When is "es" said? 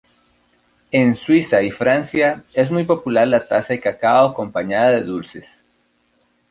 2.55-2.71